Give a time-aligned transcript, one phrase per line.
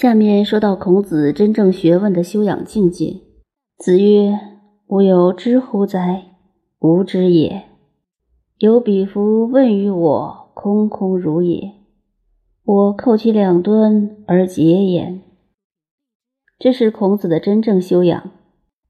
[0.00, 3.16] 下面说到孔子真正学问的修养境界。
[3.78, 4.38] 子曰
[4.86, 6.36] ：“吾有知乎哉？
[6.78, 7.64] 吾知也。
[8.58, 11.72] 有彼夫问于我，空空如也。
[12.64, 15.20] 我叩其两端而结言。”
[16.60, 18.30] 这是孔子的真正修养，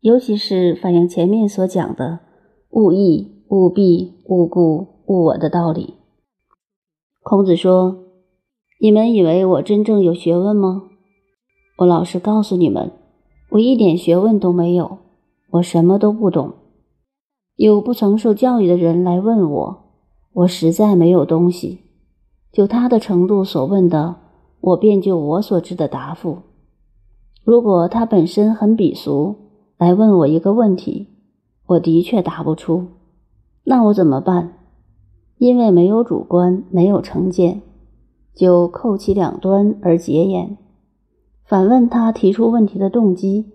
[0.00, 2.18] 尤其是反映前面所讲的
[2.68, 5.94] “勿义、勿必、勿故、勿我”的道理。
[7.22, 7.96] 孔子说
[8.78, 10.87] ：“你们以为我真正有学问吗？
[11.78, 12.90] 我老实告诉你们，
[13.50, 14.98] 我一点学问都没有，
[15.50, 16.54] 我什么都不懂。
[17.54, 19.78] 有不曾受教育的人来问我，
[20.32, 21.78] 我实在没有东西，
[22.50, 24.16] 就他的程度所问的，
[24.60, 26.38] 我便就我所知的答复。”
[27.44, 29.36] 如果他本身很鄙俗，
[29.76, 31.06] 来问我一个问题，
[31.66, 32.86] 我的确答不出，
[33.62, 34.54] 那我怎么办？
[35.38, 37.62] 因为没有主观，没有成见，
[38.34, 40.58] 就扣其两端而结言，
[41.48, 43.46] 反问他提出问题的动机，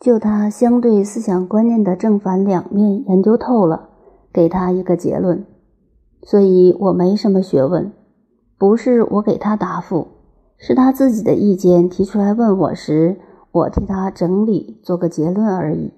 [0.00, 3.90] 就他相对思想观念的正反两面研究透了，
[4.32, 5.44] 给他一个结论。
[6.22, 7.92] 所以我没什么学问，
[8.56, 10.08] 不是我给他答复。
[10.56, 13.18] 是他自己的意见提出来问我时，
[13.50, 15.92] 我替他整理做个结论而已。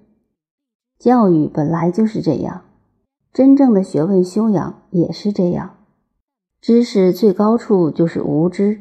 [0.98, 2.62] 教育本来就是这样，
[3.32, 5.76] 真正的学问修养也是这样。
[6.60, 8.80] 知识最高处就是无知，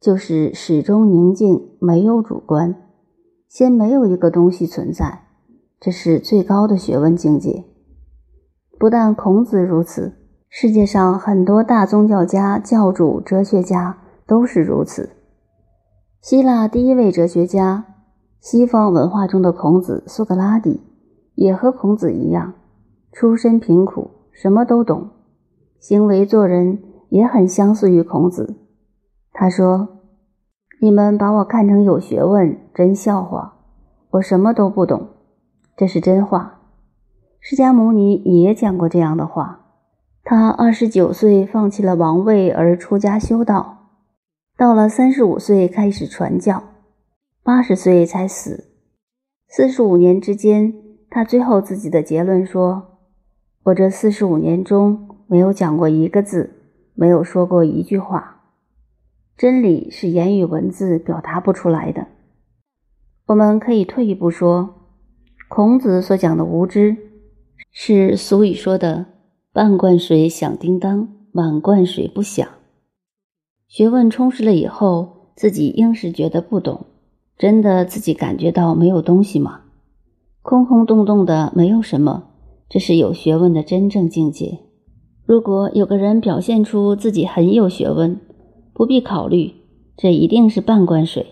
[0.00, 2.74] 就是始终宁静，没有主观，
[3.48, 5.26] 先没有一个东西存在，
[5.78, 7.64] 这是最高的学问境界。
[8.78, 10.14] 不但孔子如此，
[10.48, 13.98] 世界上很多大宗教家、教主、哲学家。
[14.30, 15.10] 都是如此。
[16.22, 17.84] 希腊第一位哲学家，
[18.40, 20.82] 西方文化中的孔子苏格拉底，
[21.34, 22.54] 也和孔子一样，
[23.10, 25.10] 出身贫苦，什么都懂，
[25.80, 28.54] 行为做人也很相似于孔子。
[29.32, 30.00] 他说
[30.80, 33.54] ：“你们把我看成有学问，真笑话！
[34.10, 35.08] 我什么都不懂。”
[35.76, 36.60] 这是真话。
[37.40, 39.58] 释迦牟尼也讲过这样的话。
[40.22, 43.78] 他二十九岁放弃了王位而出家修道。
[44.56, 46.62] 到了三十五岁开始传教，
[47.42, 48.68] 八十岁才死。
[49.48, 50.74] 四十五年之间，
[51.08, 52.98] 他最后自己的结论说
[53.64, 56.50] ：“我这四十五年中没有讲过一个字，
[56.94, 58.39] 没有说过一句话。
[59.40, 62.08] 真理是言语文字表达不出来的。”
[63.24, 64.74] 我们可以退一步说，
[65.48, 66.94] 孔子所讲的无知，
[67.72, 69.06] 是俗语说的
[69.50, 72.46] “半罐水响叮当，满罐水不响”。
[73.66, 76.84] 学问充实了以后，自己应是觉得不懂，
[77.38, 79.62] 真的自己感觉到没有东西吗？
[80.42, 82.24] 空空洞洞的，没有什么，
[82.68, 84.58] 这是有学问的真正境界。
[85.24, 88.20] 如果有个人表现出自己很有学问，
[88.80, 89.52] 不必考虑，
[89.94, 91.26] 这一定是半罐水。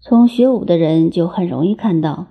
[0.00, 2.26] 从学武的人就很容易看到，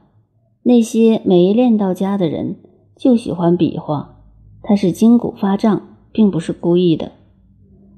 [0.64, 2.58] 那些没练到家的人
[2.98, 4.18] 就喜欢比划，
[4.64, 7.14] 他是筋骨发胀，并不是故意的。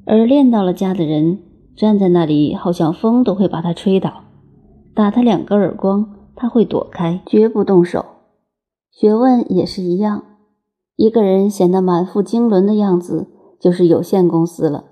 [0.06, 1.40] 而练到了家的人
[1.76, 4.26] 站在那里，好像风都会把他吹倒，
[4.94, 8.06] 打他两个耳光，他会躲开，绝不动手。
[8.92, 10.24] 学问也是一样，
[10.96, 14.92] 一个人显得满腹经纶的样子，就是有限公司了。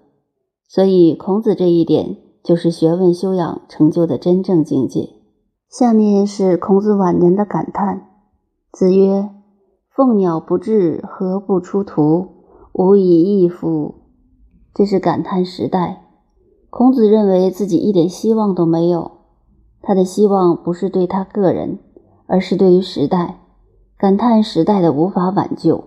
[0.74, 5.10] 所以孔子这一点，就是学问修养成就的真正境界。
[5.70, 8.08] 下面是孔子晚年的感叹：
[8.72, 9.30] 子曰
[9.94, 12.30] ：“凤鸟不至，何不出图？
[12.72, 13.96] 吾以义夫。”
[14.74, 16.06] 这是感叹时代。
[16.70, 19.12] 孔子认为自己一点希望都没有，
[19.82, 21.80] 他的希望不是对他个人，
[22.28, 23.42] 而是对于时代，
[23.98, 25.84] 感叹时代的无法挽救。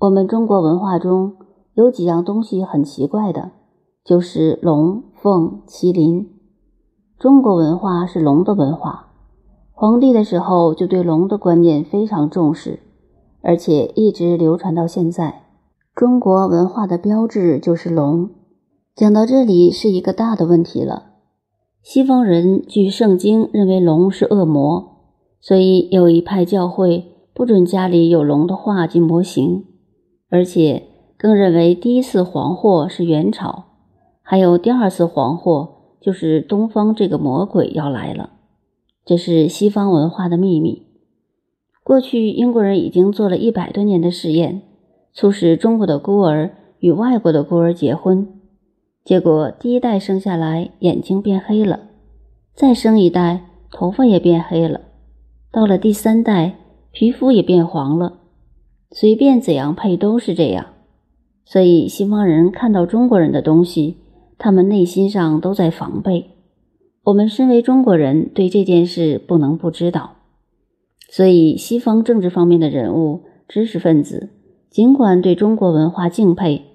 [0.00, 1.36] 我们中国文化中
[1.74, 3.52] 有几样东西很奇怪的，
[4.08, 6.30] 就是龙、凤、麒麟。
[7.18, 9.08] 中国文化是龙的文化，
[9.70, 12.80] 皇帝的时候就对龙的观念非常重视，
[13.42, 15.42] 而且一直流传到现在。
[15.94, 18.30] 中国文化的标志就是龙。
[18.96, 21.10] 讲到这里是一个大的问题了。
[21.82, 25.02] 西方人据圣经认为龙是恶魔，
[25.38, 27.04] 所以有一派教会
[27.34, 29.66] 不准家里有龙的画及模型，
[30.30, 30.84] 而且
[31.18, 33.66] 更认为第一次黄祸是元朝，
[34.30, 38.34] 还有第二次黄祸就是东方这个魔鬼要来了。
[39.06, 40.82] 这是西方文化的秘密。
[41.82, 44.60] 过去英国人已经做了一百多年的实验。
[45.14, 48.28] 促使中国的孤儿与外国的孤儿结婚，
[49.02, 51.80] 结果第一代生下来眼睛变黑了，
[52.54, 54.82] 再生一代头发也变黑了，
[55.50, 56.58] 到了第三代
[56.92, 58.18] 皮肤也变黄了。
[58.90, 60.66] 随便怎样配都是这样，
[61.46, 63.96] 所以西方人看到中国人的东西，
[64.38, 66.30] 他们内心上都在防备，
[67.02, 70.12] 我们身为中国人，对这件事不能不知道。
[71.10, 74.30] 所以，西方政治方面的人物、知识分子，
[74.70, 76.66] 尽管对中国文化敬佩，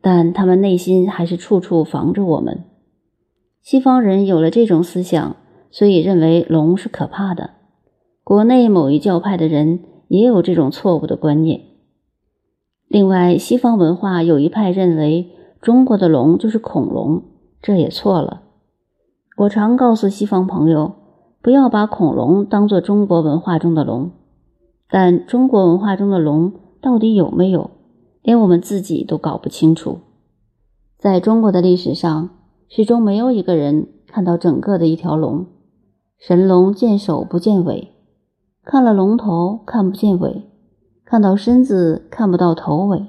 [0.00, 2.64] 但他们内心还是处处防着我们。
[3.60, 5.36] 西方人有了这种思想，
[5.70, 7.50] 所以认为龙是可怕的。
[8.24, 11.60] 国内某一教派的人也有这种错误的观念。
[12.88, 15.30] 另外，西方文化有一派认为
[15.62, 17.22] 中国的龙就是恐龙，
[17.62, 18.42] 这也错了。
[19.36, 20.92] 我常告诉西方朋友，
[21.40, 24.10] 不要把恐龙当做中国文化中的龙。
[24.90, 27.70] 但中国文化中的龙到底有没有，
[28.22, 30.00] 连我们自己都搞不清楚。
[30.98, 32.30] 在中国的历史上，
[32.68, 35.46] 始终没有一个人看到整个的一条龙。
[36.18, 37.92] 神龙见首不见尾，
[38.64, 40.42] 看了龙头看不见尾。
[41.04, 43.06] 看到身子看不到头尾，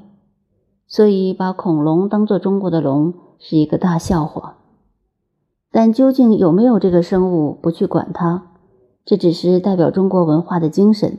[0.94, 4.58] 所以把恐龙当做中国的龙是一个大笑话。
[5.72, 8.52] 但究竟有没有这个生物，不去管它，
[9.04, 11.18] 这只是代表中国文化的精神。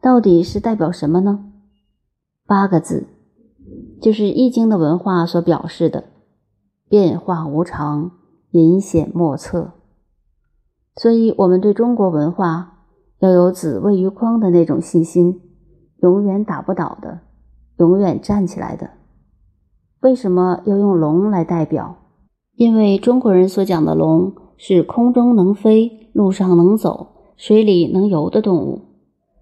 [0.00, 1.44] 到底是代表什么呢？
[2.46, 3.06] 八个字，
[4.00, 6.04] 就是《易经》的文化所表示的：
[6.88, 8.12] 变化无常，
[8.52, 9.72] 隐显莫测。
[10.96, 12.78] 所以，我们对中国文化
[13.18, 15.42] 要有子谓于匡的那种信心。
[15.98, 17.20] 永远打不倒的，
[17.80, 18.90] 永远站起来的。
[20.00, 21.96] 为什么要用龙来代表？
[22.56, 28.82] 因为中国人所讲的龙是空中能飞、路上能走、水里能游的动物。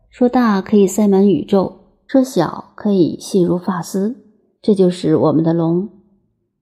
[0.08, 1.73] 说大可以塞满宇宙，
[2.06, 4.17] 说小可以细如发丝，
[4.62, 5.88] 这就是我们的龙。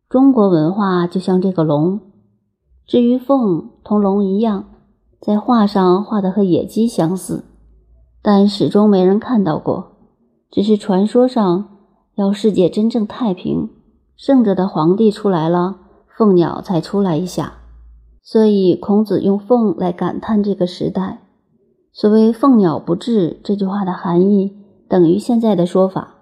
[0.08, 2.00] 中国文化就像这个龙。
[2.86, 4.64] 至于凤，同龙一样，
[5.20, 7.44] 在画上画的和野鸡相似。
[8.22, 9.95] 但始终没人看到过，
[10.50, 11.68] 只是传说上
[12.14, 13.68] 要世界真正太平，
[14.16, 15.78] 圣者的皇帝出来了，
[16.16, 17.54] 凤鸟才出来一下。
[18.22, 21.22] 所以孔子用凤来感叹这个时代。
[21.92, 24.56] 所谓“凤鸟不至”这句话的含义，
[24.88, 26.16] 等于现在的说法：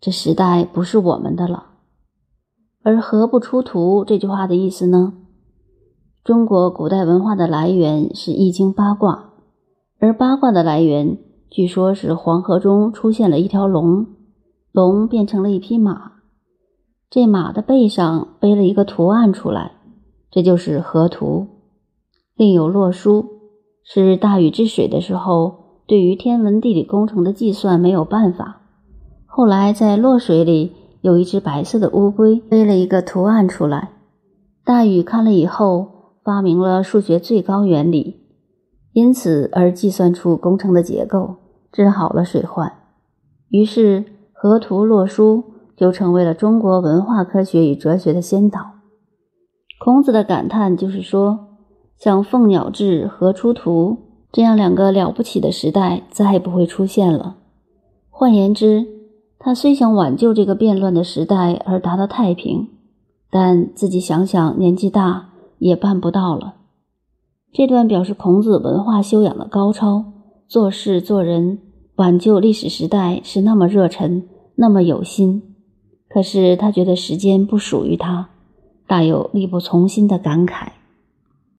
[0.00, 1.66] 这时代不是我们的了。
[2.82, 5.12] 而“何不出图”这句话的意思呢？
[6.24, 9.30] 中国古代文化的来源是《易经》八卦，
[9.98, 11.18] 而八卦的来源。
[11.50, 14.06] 据说是黄河中出现了一条龙，
[14.70, 16.12] 龙变成了一匹马，
[17.08, 19.72] 这马的背上背了一个图案出来，
[20.30, 21.46] 这就是河图。
[22.36, 23.24] 另有洛书，
[23.82, 28.60] 是大禹治水的时候，对于天文地理工程的计算没有办法，
[29.26, 33.92] 后来在洛水里有一只白色的乌龟背了一个图案出来，
[34.64, 38.17] 大禹看了以后，发明了数学最高原理。
[38.92, 41.36] 因此而计算出工程的结构，
[41.70, 42.72] 治好了水患。
[43.50, 45.44] 于是河图洛书
[45.76, 48.60] 就成为了中国文化科学与哲学的先导。
[49.78, 51.48] 孔子的感叹就是说，
[51.96, 53.96] 像凤鸟至、河出图
[54.32, 57.36] 这样两个了不起的时代再也不会出现了。
[58.10, 58.86] 换言之，
[59.38, 62.68] 他虽想挽救这个变乱的时代而达到太平，
[63.30, 66.56] 但自己想想年纪大也办不到了。
[67.52, 70.04] 这段表示孔子文化修养的高超，
[70.46, 71.58] 做事做人
[71.96, 74.22] 挽救历史时代是那么热忱，
[74.54, 75.42] 那么有心。
[76.08, 78.30] 可是他觉得时间不属于他，
[78.86, 80.68] 大有力不从心的感慨。